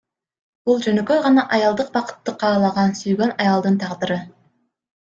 [0.69, 4.23] Бул жөнөкөй гана аялдык бакытты каалаган сүйгөн аялдын тагдыры.